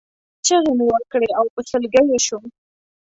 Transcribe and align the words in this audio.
چغې 0.45 0.71
مې 0.77 0.83
وکړې 0.89 1.29
او 1.37 1.45
په 1.53 1.59
سلګیو 1.69 2.17
شوم. 2.25 2.43